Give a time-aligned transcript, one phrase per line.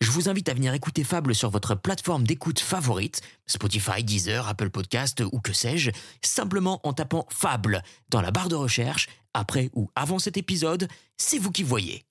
[0.00, 4.70] Je vous invite à venir écouter Fable sur votre plateforme d'écoute favorite, Spotify, Deezer, Apple
[4.70, 5.90] Podcast ou que sais-je,
[6.24, 10.88] simplement en tapant Fable dans la barre de recherche, après ou avant cet épisode,
[11.18, 12.02] c'est vous qui voyez.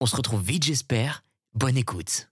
[0.00, 2.28] On se retrouve vite j'espère, bonne écoute.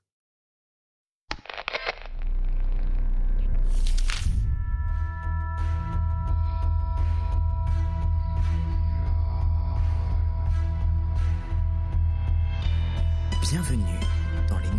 [13.42, 13.98] Bienvenue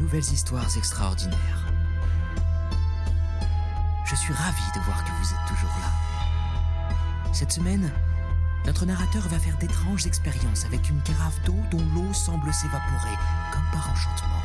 [0.02, 1.68] nouvelles histoires extraordinaires.
[4.04, 7.34] Je suis ravi de voir que vous êtes toujours là.
[7.34, 7.91] Cette semaine,
[8.66, 13.16] notre narrateur va faire d'étranges expériences avec une carafe d'eau dont l'eau semble s'évaporer,
[13.54, 14.41] comme par enchantement,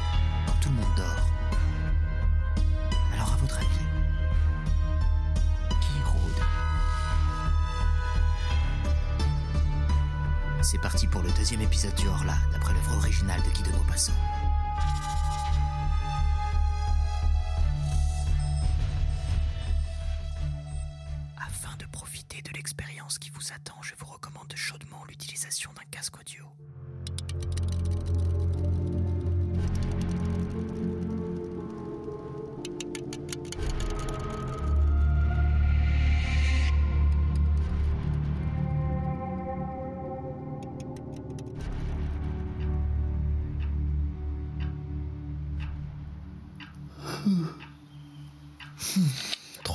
[0.47, 1.27] quand tout le monde dort.
[3.15, 3.67] Alors à votre avis,
[5.81, 6.45] qui rôde
[10.61, 14.13] C'est parti pour le deuxième épisode du Horla, d'après l'œuvre originale de Guy de Maupassant.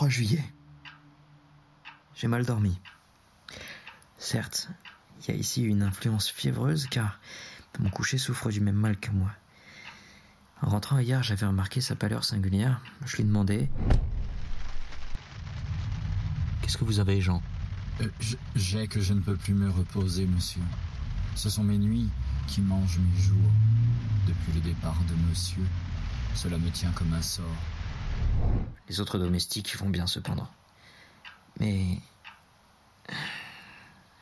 [0.01, 0.43] 3 juillet.
[2.15, 2.75] J'ai mal dormi.
[4.17, 4.67] Certes,
[5.19, 7.19] il y a ici une influence fiévreuse car
[7.77, 9.29] mon coucher souffre du même mal que moi.
[10.63, 12.81] En rentrant hier, j'avais remarqué sa pâleur singulière.
[13.05, 13.69] Je lui demandais
[16.63, 17.43] Qu'est-ce que vous avez, Jean?
[18.01, 18.09] Euh,
[18.55, 20.63] J'ai que je ne peux plus me reposer, monsieur.
[21.35, 22.09] Ce sont mes nuits
[22.47, 23.51] qui mangent mes jours.
[24.25, 25.61] Depuis le départ de monsieur,
[26.33, 27.45] cela me tient comme un sort.
[28.91, 30.49] Les autres domestiques vont bien cependant.
[31.61, 31.95] Mais.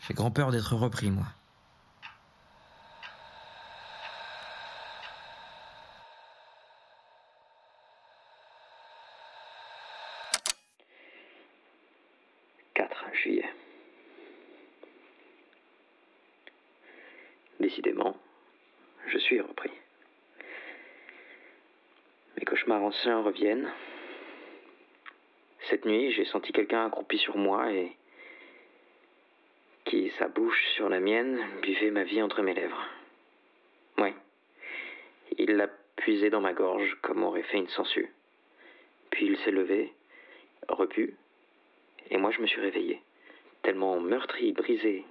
[0.02, 1.26] J'ai grand peur d'être repris, moi.
[12.76, 13.50] «4 juillet.
[17.60, 18.16] Décidément,
[19.08, 19.72] je suis repris.
[22.38, 23.68] Mes cauchemars anciens reviennent.
[25.70, 27.92] Cette nuit, j'ai senti quelqu'un accroupi sur moi et
[29.86, 32.88] qui, sa bouche sur la mienne, buvait ma vie entre mes lèvres.
[34.00, 34.14] Oui.
[35.38, 38.12] Il l'a puisé dans ma gorge comme aurait fait une sangsue.
[39.12, 39.94] Puis il s'est levé,
[40.68, 41.16] repu,
[42.10, 43.02] et moi je me suis réveillé,
[43.62, 45.06] tellement meurtri, brisé,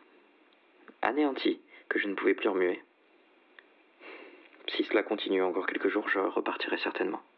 [1.03, 2.83] anéanti, que je ne pouvais plus remuer.
[4.75, 7.23] Si cela continue encore quelques jours, je repartirai certainement.«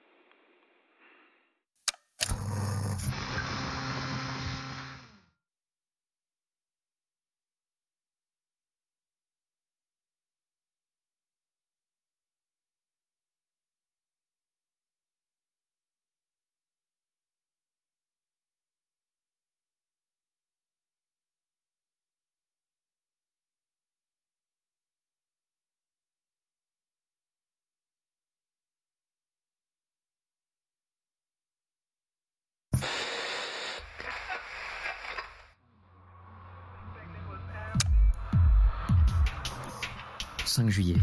[40.50, 40.96] 5 juillet.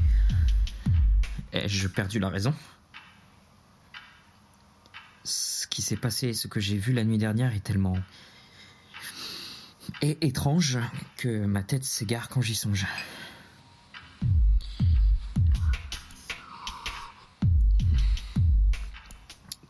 [1.54, 2.54] Ai-je perdu la raison
[5.24, 7.98] Ce qui s'est passé, ce que j'ai vu la nuit dernière est tellement
[10.02, 10.80] étrange
[11.16, 12.86] que ma tête s'égare quand j'y songe.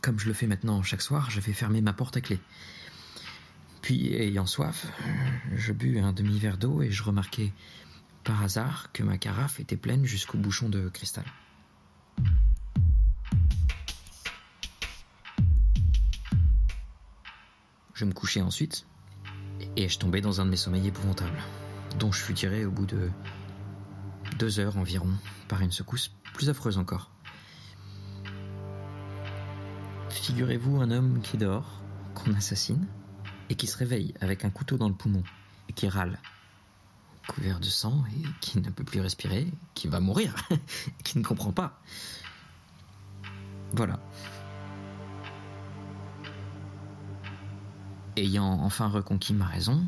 [0.00, 2.40] Comme je le fais maintenant chaque soir, je vais fermer ma porte à clé.
[3.80, 4.86] Puis, ayant soif,
[5.54, 7.52] je bus un demi-verre d'eau et je remarquai
[8.28, 11.24] par hasard que ma carafe était pleine jusqu'au bouchon de cristal.
[17.94, 18.86] Je me couchai ensuite
[19.76, 21.40] et je tombais dans un de mes sommeils épouvantables,
[21.98, 23.10] dont je fus tiré au bout de
[24.38, 25.10] deux heures environ
[25.48, 27.10] par une secousse plus affreuse encore.
[30.10, 31.80] Figurez-vous un homme qui dort,
[32.14, 32.86] qu'on assassine,
[33.48, 35.22] et qui se réveille avec un couteau dans le poumon,
[35.70, 36.18] et qui râle,
[37.28, 40.34] couvert de sang, et qui ne peut plus respirer, qui va mourir,
[41.04, 41.80] qui ne comprend pas.
[43.72, 44.00] Voilà.
[48.16, 49.86] Ayant enfin reconquis ma raison,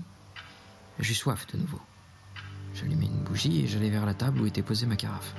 [1.01, 1.81] j'eus soif de nouveau.
[2.75, 5.35] J'allumai une bougie et j'allai vers la table où était posée ma carafe.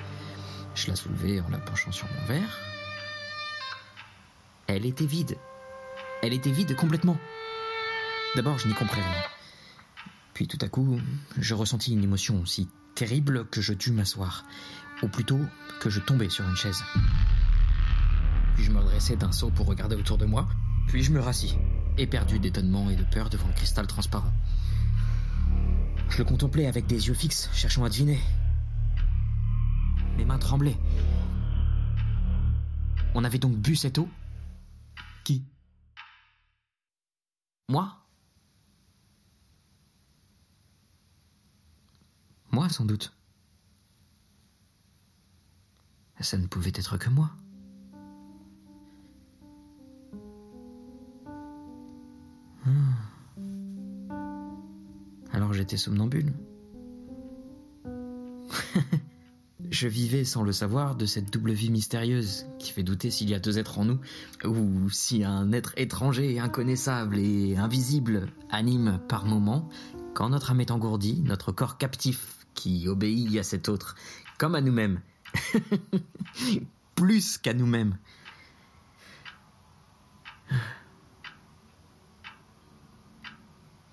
[0.76, 2.60] Je la soulevai en la penchant sur mon verre.
[4.68, 5.38] Elle était vide.
[6.22, 7.18] Elle était vide complètement.
[8.36, 9.41] D'abord, je n'y compris rien.
[10.42, 11.00] Puis tout à coup,
[11.38, 14.44] je ressentis une émotion si terrible que je dus m'asseoir,
[15.04, 15.40] ou plutôt
[15.82, 16.84] que je tombais sur une chaise.
[18.56, 20.50] Puis je me redressai d'un saut pour regarder autour de moi,
[20.88, 21.56] puis je me rassis,
[22.00, 24.34] éperdu d'étonnement et de peur devant le cristal transparent.
[26.10, 28.20] Je le contemplais avec des yeux fixes, cherchant à deviner.
[30.18, 30.80] Mes mains tremblaient.
[33.14, 34.10] On avait donc bu cette eau?
[35.24, 35.46] Qui?
[37.70, 38.01] Moi?
[42.52, 43.14] Moi, sans doute.
[46.20, 47.32] Ça ne pouvait être que moi.
[52.66, 52.94] Hmm.
[55.34, 56.34] Alors j'étais somnambule.
[59.72, 63.34] Je vivais sans le savoir de cette double vie mystérieuse qui fait douter s'il y
[63.34, 64.00] a deux êtres en nous,
[64.44, 69.70] ou si un être étranger, inconnaissable et invisible anime par moments,
[70.14, 73.96] quand notre âme est engourdie, notre corps captif qui obéit à cet autre,
[74.38, 75.02] comme à nous-mêmes.
[76.96, 77.98] Plus qu'à nous-mêmes.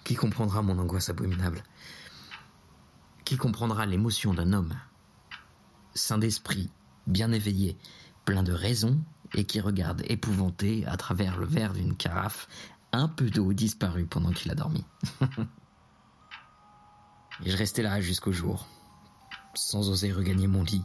[0.05, 1.63] Qui comprendra mon angoisse abominable?
[3.25, 4.75] Qui comprendra l'émotion d'un homme?
[5.95, 6.69] Saint d'esprit,
[7.07, 7.79] bien éveillé,
[8.27, 12.49] plein de raison, et qui regarde épouvanté à travers le verre d'une carafe
[12.93, 14.85] un peu d'eau disparue pendant qu'il a dormi.
[17.45, 18.67] et je restais là jusqu'au jour,
[19.55, 20.85] sans oser regagner mon lit.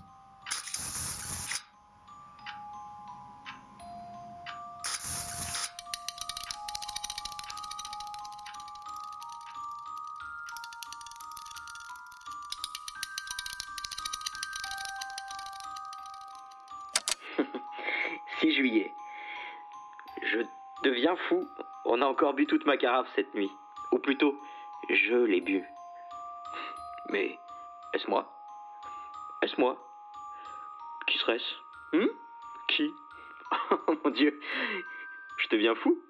[18.41, 18.93] juillet.
[20.21, 20.39] Je
[20.83, 21.47] deviens fou.
[21.85, 23.51] On a encore bu toute ma carafe cette nuit.
[23.91, 24.39] Ou plutôt,
[24.89, 25.63] je l'ai bu.
[27.13, 27.37] Mais
[27.93, 28.27] est-ce moi?
[29.43, 29.77] Est-ce moi?
[31.05, 31.95] Qui serait-ce?
[31.95, 32.09] Hmm?
[32.69, 32.91] Qui?
[33.87, 34.41] Oh mon Dieu!
[35.37, 36.01] Je deviens fou!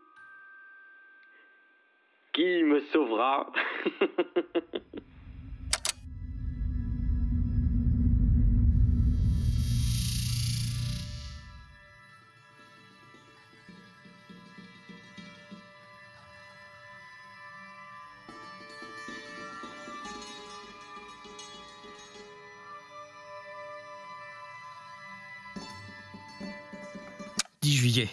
[2.32, 3.52] Qui me sauvera?
[27.64, 28.10] 10 juillet.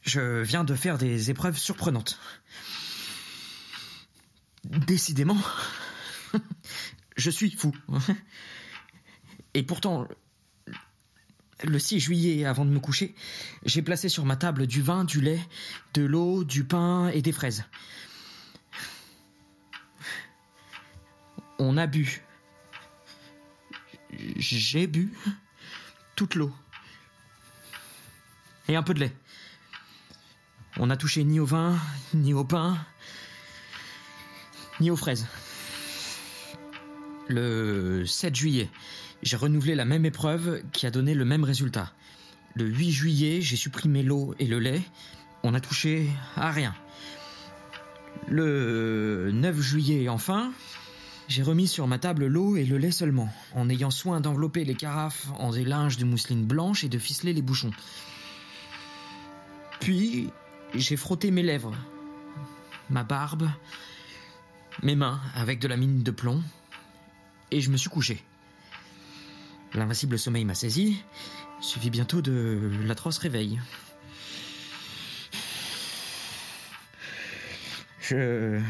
[0.00, 2.18] Je viens de faire des épreuves surprenantes.
[4.64, 5.36] Décidément,
[7.18, 7.74] je suis fou.
[9.52, 10.08] Et pourtant,
[11.62, 13.14] le 6 juillet, avant de me coucher,
[13.66, 15.40] j'ai placé sur ma table du vin, du lait,
[15.92, 17.64] de l'eau, du pain et des fraises.
[21.58, 22.22] On a bu.
[24.38, 25.12] J'ai bu
[26.14, 26.54] toute l'eau
[28.68, 29.12] et un peu de lait.
[30.78, 31.78] On n'a touché ni au vin,
[32.14, 32.76] ni au pain,
[34.80, 35.26] ni aux fraises.
[37.28, 38.70] Le 7 juillet,
[39.22, 41.92] j'ai renouvelé la même épreuve qui a donné le même résultat.
[42.54, 44.82] Le 8 juillet, j'ai supprimé l'eau et le lait.
[45.42, 46.74] On n'a touché à rien.
[48.28, 50.52] Le 9 juillet, enfin,
[51.28, 54.74] j'ai remis sur ma table l'eau et le lait seulement, en ayant soin d'envelopper les
[54.74, 57.72] carafes en des linges de mousseline blanche et de ficeler les bouchons.
[59.80, 60.30] Puis,
[60.74, 61.74] j'ai frotté mes lèvres,
[62.90, 63.48] ma barbe,
[64.82, 66.42] mes mains avec de la mine de plomb,
[67.50, 68.22] et je me suis couché.
[69.74, 71.02] L'invincible sommeil m'a saisi,
[71.60, 73.60] suivi bientôt de l'atroce réveil.
[78.00, 78.60] Je.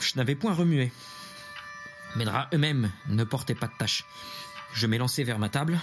[0.00, 0.90] Je n'avais point remué.
[2.16, 4.04] Mes draps eux-mêmes ne portaient pas de taches.
[4.72, 5.78] Je m'élançai vers ma table,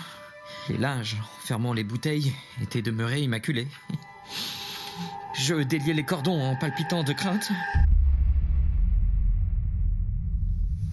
[0.69, 3.67] les linges, fermant les bouteilles, étaient demeurés immaculés.
[5.33, 7.51] Je déliais les cordons en palpitant de crainte.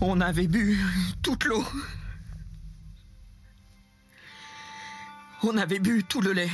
[0.01, 0.79] On avait bu
[1.23, 1.65] toute l'eau.
[5.43, 6.51] On avait bu tout le lait.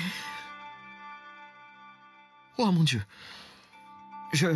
[2.59, 3.03] Oh mon dieu.
[4.33, 4.47] Je...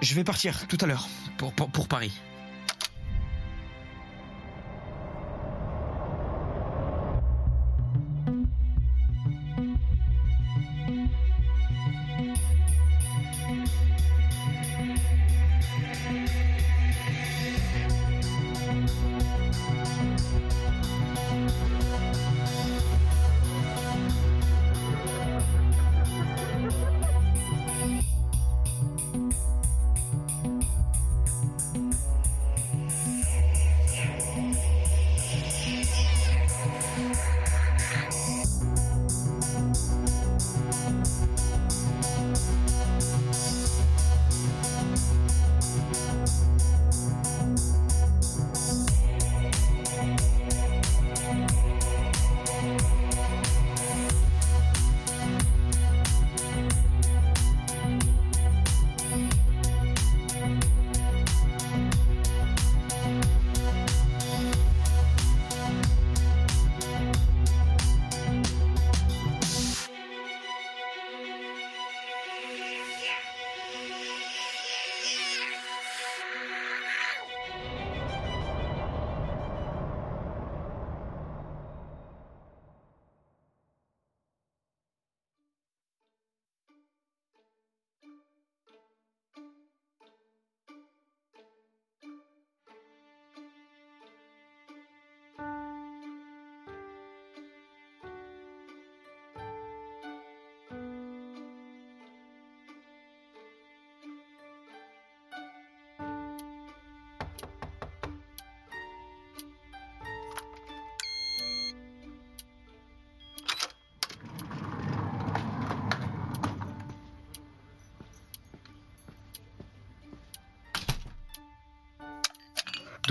[0.00, 1.08] Je vais partir tout à l'heure
[1.38, 2.12] pour, pour, pour Paris.«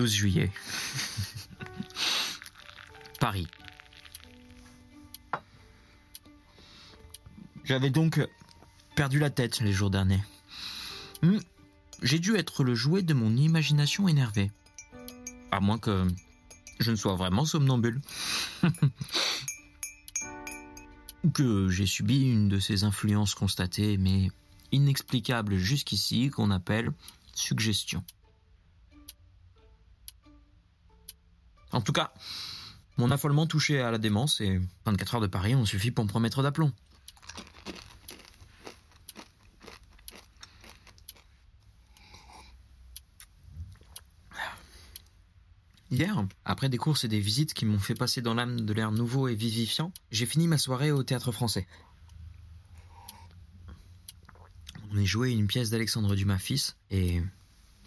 [0.01, 0.49] 12 juillet.
[3.19, 3.45] Paris.
[7.65, 8.19] J'avais donc
[8.95, 10.23] perdu la tête les jours derniers.
[11.21, 11.37] Hmm,
[12.01, 14.49] J'ai dû être le jouet de mon imagination énervée.
[15.51, 16.07] À moins que
[16.79, 18.01] je ne sois vraiment somnambule.
[21.23, 24.31] Ou que j'ai subi une de ces influences constatées mais
[24.71, 26.91] inexplicables jusqu'ici qu'on appelle
[27.35, 28.03] suggestion.
[31.71, 32.13] En tout cas,
[32.97, 36.09] mon affolement touché à la démence et 24 heures de Paris ont suffi pour me
[36.09, 36.71] promettre d'aplomb.
[45.91, 48.93] Hier, après des courses et des visites qui m'ont fait passer dans l'âme de l'air
[48.93, 51.67] nouveau et vivifiant, j'ai fini ma soirée au théâtre français.
[54.93, 57.21] On y joué une pièce d'Alexandre Dumas fils et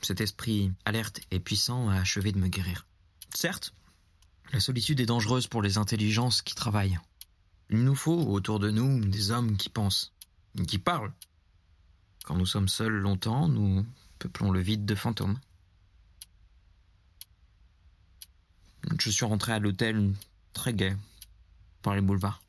[0.02, 2.86] cet esprit alerte et puissant a achevé de me guérir.
[3.34, 3.74] Certes,
[4.52, 6.98] la solitude est dangereuse pour les intelligences qui travaillent.
[7.68, 10.12] Il nous faut autour de nous des hommes qui pensent,
[10.68, 11.12] qui parlent.
[12.24, 13.84] Quand nous sommes seuls longtemps, nous
[14.20, 15.38] peuplons le vide de fantômes.
[19.00, 20.14] Je suis rentré à l'hôtel
[20.52, 20.96] très gai
[21.82, 22.40] par les boulevards.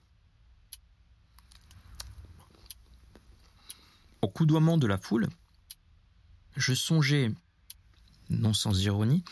[4.21, 5.29] Au coudoiement de la foule,
[6.55, 7.31] je songeais,
[8.29, 9.23] non sans ironie,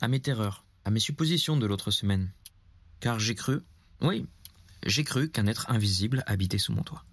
[0.00, 2.30] à mes terreurs, à mes suppositions de l'autre semaine.
[3.00, 3.60] Car j'ai cru,
[4.00, 4.26] oui,
[4.84, 7.04] j'ai cru qu'un être invisible habitait sous mon toit.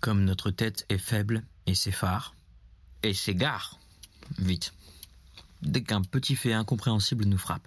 [0.00, 2.34] Comme notre tête est faible et s'effare,
[3.02, 3.78] et s'égare,
[4.38, 4.72] vite,
[5.62, 7.66] dès qu'un petit fait incompréhensible nous frappe.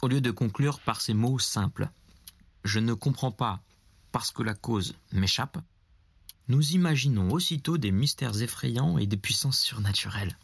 [0.00, 1.88] Au lieu de conclure par ces mots simples,
[2.64, 3.60] je ne comprends pas
[4.10, 5.58] parce que la cause m'échappe,
[6.48, 10.36] nous imaginons aussitôt des mystères effrayants et des puissances surnaturelles.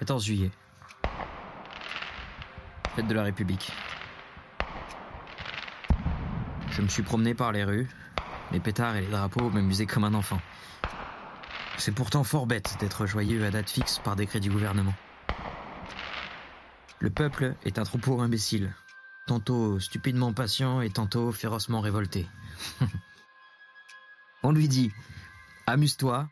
[0.00, 0.50] 14 juillet.
[2.96, 3.70] Fête de la République.
[6.70, 7.86] Je me suis promené par les rues.
[8.50, 10.40] Les pétards et les drapeaux m'amusaient comme un enfant.
[11.76, 14.94] C'est pourtant fort bête d'être joyeux à date fixe par décret du gouvernement.
[16.98, 18.74] Le peuple est un troupeau imbécile,
[19.26, 22.26] tantôt stupidement patient et tantôt férocement révolté.
[24.42, 24.92] On lui dit
[25.66, 26.26] Amuse-toi,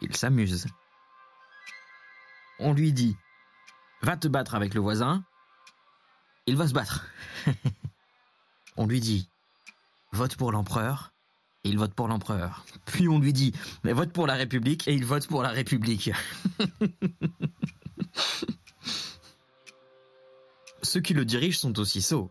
[0.00, 0.68] il s'amuse.
[2.58, 3.16] On lui dit
[4.02, 5.24] Va te battre avec le voisin,
[6.46, 7.06] il va se battre.
[8.76, 9.28] On lui dit
[10.12, 11.12] Vote pour l'empereur,
[11.64, 12.64] et il vote pour l'empereur.
[12.86, 13.52] Puis on lui dit
[13.84, 16.10] Mais vote pour la République, et il vote pour la République.
[20.82, 22.30] Ceux qui le dirigent sont aussi sots.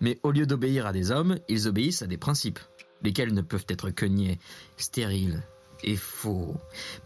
[0.00, 2.60] Mais au lieu d'obéir à des hommes, ils obéissent à des principes,
[3.02, 4.38] lesquels ne peuvent être que niais,
[4.78, 5.42] stériles
[5.82, 6.56] et faux,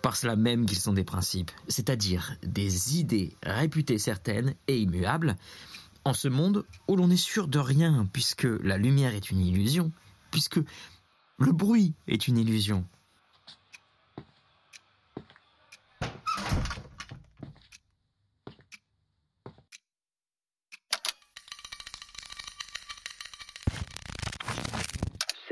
[0.03, 5.37] par cela même qu'ils sont des principes, c'est-à-dire des idées réputées certaines et immuables,
[6.05, 9.93] en ce monde où l'on est sûr de rien, puisque la lumière est une illusion,
[10.31, 10.61] puisque
[11.39, 12.85] le bruit est une illusion,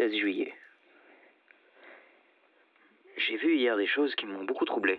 [0.03, 0.53] 16 juillet.
[3.33, 4.99] J'ai vu hier des choses qui m'ont beaucoup troublé.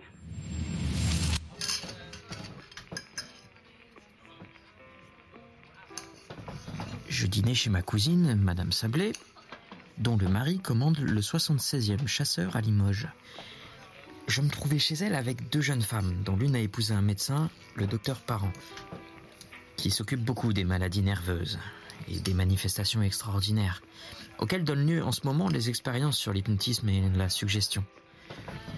[7.08, 9.12] Je dînais chez ma cousine, Madame Sablé,
[9.98, 13.06] dont le mari commande le 76e chasseur à Limoges.
[14.26, 17.48] Je me trouvais chez elle avec deux jeunes femmes, dont l'une a épousé un médecin,
[17.76, 18.52] le docteur Parent,
[19.76, 21.60] qui s'occupe beaucoup des maladies nerveuses
[22.08, 23.80] et des manifestations extraordinaires,
[24.40, 27.84] auxquelles donnent lieu en ce moment les expériences sur l'hypnotisme et la suggestion.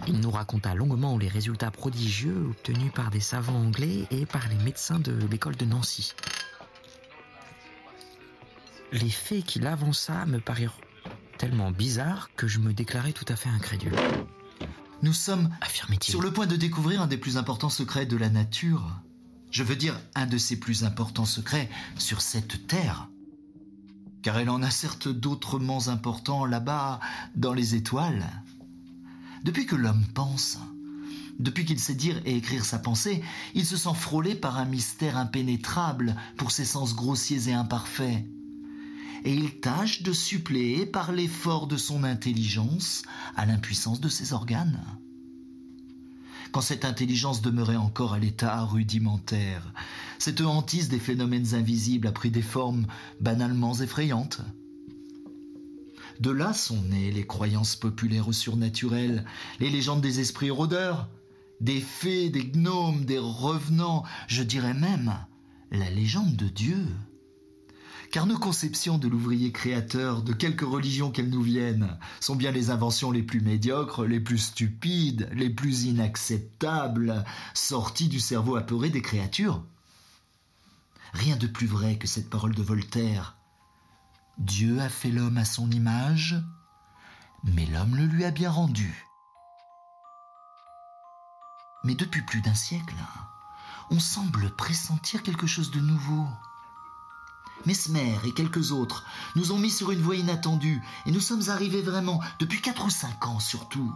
[0.06, 4.64] Il nous raconta longuement les résultats prodigieux obtenus par des savants anglais et par les
[4.64, 6.12] médecins de l'école de Nancy.
[8.92, 10.80] Les faits qu'il avança me parurent
[11.38, 13.96] tellement bizarres que je me déclarai tout à fait incrédule.
[15.02, 15.50] Nous sommes
[16.00, 18.82] sur le point de découvrir un des plus importants secrets de la nature.
[19.50, 23.08] Je veux dire, un de ses plus importants secrets sur cette terre.
[24.22, 27.00] Car elle en a certes d'autrement importants là-bas,
[27.34, 28.24] dans les étoiles.
[29.46, 30.58] Depuis que l'homme pense,
[31.38, 33.22] depuis qu'il sait dire et écrire sa pensée,
[33.54, 38.24] il se sent frôlé par un mystère impénétrable pour ses sens grossiers et imparfaits.
[39.24, 43.04] Et il tâche de suppléer par l'effort de son intelligence
[43.36, 44.82] à l'impuissance de ses organes.
[46.50, 49.72] Quand cette intelligence demeurait encore à l'état rudimentaire,
[50.18, 52.88] cette hantise des phénomènes invisibles a pris des formes
[53.20, 54.40] banalement effrayantes.
[56.20, 59.24] De là sont nées les croyances populaires ou surnaturelles,
[59.60, 61.08] les légendes des esprits rôdeurs,
[61.60, 65.14] des fées, des gnomes, des revenants, je dirais même
[65.70, 66.86] la légende de Dieu.
[68.12, 72.70] Car nos conceptions de l'ouvrier créateur, de quelque religion qu'elles nous viennent, sont bien les
[72.70, 79.02] inventions les plus médiocres, les plus stupides, les plus inacceptables, sorties du cerveau apeuré des
[79.02, 79.64] créatures.
[81.12, 83.36] Rien de plus vrai que cette parole de Voltaire.
[84.38, 86.36] Dieu a fait l'homme à son image,
[87.42, 89.06] mais l'homme le lui a bien rendu.
[91.84, 92.96] Mais depuis plus d'un siècle,
[93.90, 96.26] on semble pressentir quelque chose de nouveau.
[97.64, 101.82] Mesmer et quelques autres nous ont mis sur une voie inattendue et nous sommes arrivés
[101.82, 103.94] vraiment, depuis quatre ou cinq ans surtout,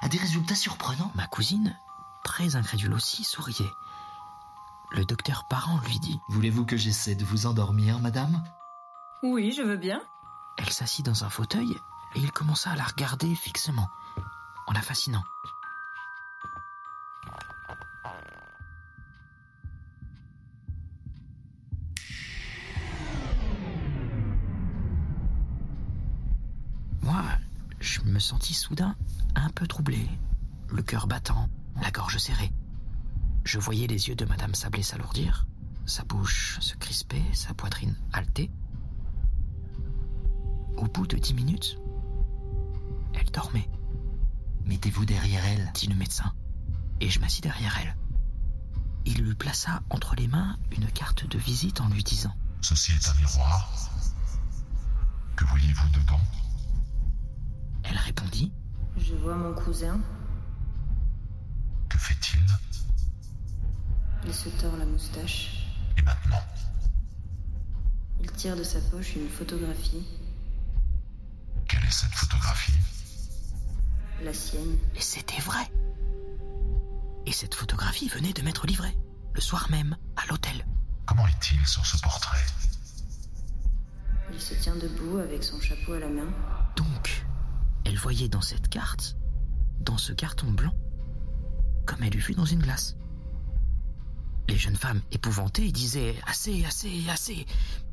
[0.00, 1.12] à des résultats surprenants.
[1.14, 1.76] Ma cousine,
[2.24, 3.70] très incrédule aussi, souriait.
[4.92, 6.18] Le docteur Parent lui dit.
[6.28, 8.42] Voulez-vous que j'essaie de vous endormir, madame?
[9.22, 10.02] Oui, je veux bien.
[10.58, 11.76] Elle s'assit dans un fauteuil
[12.16, 13.88] et il commença à la regarder fixement,
[14.66, 15.22] en la fascinant.
[27.02, 27.22] Moi,
[27.78, 28.96] je me sentis soudain
[29.36, 30.08] un peu troublé,
[30.68, 31.48] le cœur battant,
[31.80, 32.50] la gorge serrée.
[33.44, 35.46] Je voyais les yeux de Madame Sablé s'alourdir,
[35.86, 38.50] sa bouche se crisper, sa poitrine halter.
[40.92, 41.78] Au bout de dix minutes,
[43.14, 43.66] elle dormait,
[44.66, 45.70] Mettez-vous derrière elle.
[45.72, 46.34] dit le médecin,
[47.00, 47.96] et je m'assis derrière elle.
[49.06, 53.08] Il lui plaça entre les mains une carte de visite en lui disant Ceci est
[53.08, 53.72] un miroir.
[55.34, 56.20] Que voyez-vous dedans?
[57.84, 58.52] Elle répondit
[58.98, 59.98] Je vois mon cousin.
[61.88, 62.44] Que fait-il?
[64.26, 65.66] Il se tord la moustache.
[65.96, 66.42] Et maintenant?
[68.20, 70.06] Il tire de sa poche une photographie,
[71.92, 72.72] cette photographie
[74.22, 74.78] la sienne.
[74.94, 75.70] Et c'était vrai.
[77.26, 78.96] Et cette photographie venait de m'être livrée.
[79.34, 80.66] le soir même, à l'hôtel.
[81.06, 82.44] Comment est-il sur ce portrait?
[84.30, 86.28] Il se tient debout avec son chapeau à la main.
[86.76, 87.24] Donc,
[87.86, 89.16] elle voyait dans cette carte,
[89.80, 90.74] dans ce carton blanc,
[91.86, 92.96] comme elle eût vu dans une glace.
[94.48, 97.46] Les jeunes femmes, épouvantées, disaient Assez, assez, assez.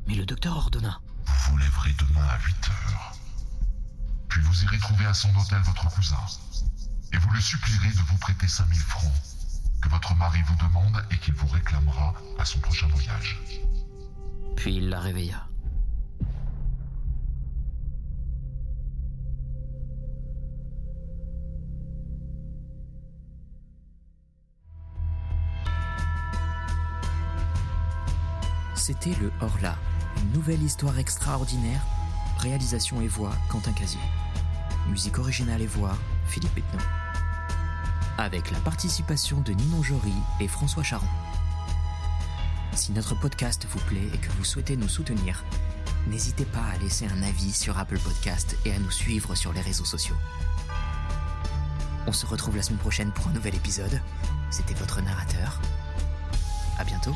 [0.06, 3.19] Mais le docteur ordonna Vous vous lèverez demain à 8 heures.
[4.42, 6.16] Vous irez trouver à son hôtel votre cousin.
[7.12, 9.12] Et vous le supplierez de vous prêter 5000 francs
[9.80, 13.40] que votre mari vous demande et qu'il vous réclamera à son prochain voyage.
[14.56, 15.46] Puis il la réveilla.
[28.74, 29.76] C'était le Horla,
[30.16, 31.80] une nouvelle histoire extraordinaire,
[32.38, 34.00] réalisation et voix Quentin Casier.
[34.88, 36.82] Musique originale et voix Philippe Pétenon.
[38.18, 41.06] Avec la participation de Ninon Jory et François Charon.
[42.74, 45.44] Si notre podcast vous plaît et que vous souhaitez nous soutenir,
[46.08, 49.60] n'hésitez pas à laisser un avis sur Apple Podcast et à nous suivre sur les
[49.60, 50.16] réseaux sociaux.
[52.06, 54.00] On se retrouve la semaine prochaine pour un nouvel épisode.
[54.50, 55.60] C'était votre narrateur.
[56.78, 57.14] À bientôt.